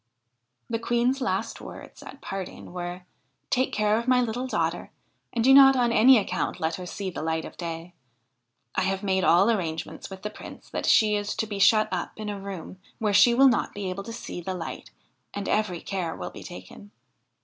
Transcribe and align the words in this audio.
The 0.67 0.79
Queen's 0.79 1.21
last 1.21 1.61
words 1.61 2.01
at 2.01 2.21
parting 2.21 2.73
were:' 2.73 3.03
Take 3.51 3.71
care 3.71 3.99
of 3.99 4.07
my 4.07 4.19
little 4.19 4.47
daughter, 4.47 4.89
and 5.31 5.43
do 5.43 5.53
not 5.53 5.75
on 5.75 5.91
any 5.91 6.17
account 6.17 6.59
let 6.59 6.77
her 6.77 6.87
see 6.87 7.11
the 7.11 7.21
light 7.21 7.45
of 7.45 7.55
day. 7.55 7.93
I 8.73 8.81
have 8.81 9.03
made 9.03 9.23
all 9.23 9.51
arrangements 9.51 10.09
with 10.09 10.23
the 10.23 10.31
Prince 10.31 10.71
that 10.71 10.87
she 10.87 11.15
is 11.15 11.35
to 11.35 11.45
be 11.45 11.59
shut 11.59 11.87
up 11.91 12.13
in 12.15 12.29
a 12.29 12.39
room 12.41 12.79
where 12.97 13.13
she 13.13 13.35
will 13.35 13.47
not 13.47 13.75
be 13.75 13.91
able 13.91 14.03
to 14.05 14.11
see 14.11 14.41
the 14.41 14.55
light, 14.55 14.89
and 15.35 15.47
every 15.47 15.81
care 15.81 16.15
will 16.15 16.31
be 16.31 16.41
taken.' 16.41 16.89